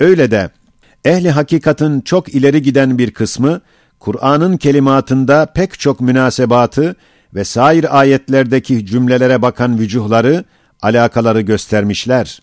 Öyle 0.00 0.30
de 0.30 0.50
ehli 1.04 1.30
hakikatın 1.30 2.00
çok 2.00 2.34
ileri 2.34 2.62
giden 2.62 2.98
bir 2.98 3.10
kısmı, 3.10 3.60
Kur'an'ın 4.00 4.56
kelimatında 4.56 5.46
pek 5.46 5.78
çok 5.78 6.00
münasebatı 6.00 6.96
ve 7.34 7.44
sair 7.44 7.98
ayetlerdeki 7.98 8.86
cümlelere 8.86 9.42
bakan 9.42 9.78
vücuhları, 9.78 10.44
alakaları 10.82 11.40
göstermişler. 11.40 12.42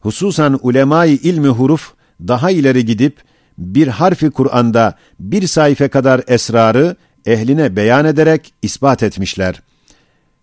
Hususan 0.00 0.58
ulemai 0.62 1.10
ilmi 1.10 1.48
huruf 1.48 1.92
daha 2.20 2.50
ileri 2.50 2.84
gidip, 2.84 3.16
bir 3.58 3.88
harfi 3.88 4.30
Kur'an'da 4.30 4.94
bir 5.20 5.46
sayfa 5.46 5.88
kadar 5.88 6.22
esrarı 6.28 6.96
ehline 7.26 7.76
beyan 7.76 8.04
ederek 8.04 8.54
ispat 8.62 9.02
etmişler. 9.02 9.62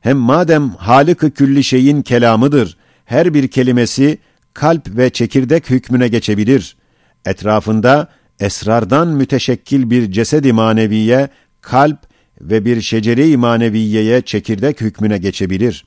Hem 0.03 0.17
madem 0.17 0.69
Halık-ı 0.69 1.31
külli 1.31 1.63
şeyin 1.63 2.01
kelamıdır, 2.01 2.77
her 3.05 3.33
bir 3.33 3.47
kelimesi 3.47 4.17
kalp 4.53 4.97
ve 4.97 5.09
çekirdek 5.09 5.69
hükmüne 5.69 6.07
geçebilir. 6.07 6.75
Etrafında 7.25 8.07
esrardan 8.39 9.07
müteşekkil 9.07 9.89
bir 9.89 10.11
cesedi 10.11 10.53
maneviye, 10.53 11.29
kalp 11.61 11.97
ve 12.41 12.65
bir 12.65 12.81
şecere-i 12.81 13.37
maneviyeye 13.37 14.21
çekirdek 14.21 14.81
hükmüne 14.81 15.17
geçebilir. 15.17 15.85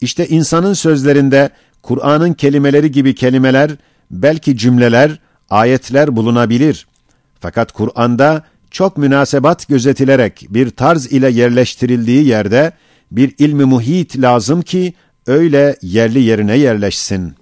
İşte 0.00 0.28
insanın 0.28 0.72
sözlerinde 0.72 1.50
Kur'an'ın 1.82 2.32
kelimeleri 2.32 2.90
gibi 2.90 3.14
kelimeler, 3.14 3.70
belki 4.10 4.56
cümleler, 4.56 5.18
ayetler 5.50 6.16
bulunabilir. 6.16 6.86
Fakat 7.40 7.72
Kur'an'da 7.72 8.42
çok 8.70 8.96
münasebat 8.96 9.68
gözetilerek 9.68 10.46
bir 10.50 10.70
tarz 10.70 11.12
ile 11.12 11.30
yerleştirildiği 11.30 12.26
yerde 12.26 12.72
bir 13.10 13.34
ilmi 13.38 13.64
muhit 13.64 14.18
lazım 14.18 14.62
ki 14.62 14.94
öyle 15.26 15.76
yerli 15.82 16.20
yerine 16.20 16.56
yerleşsin.'' 16.58 17.39